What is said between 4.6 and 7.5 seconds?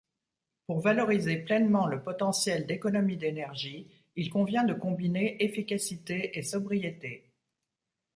de combiner efficacité et sobriété.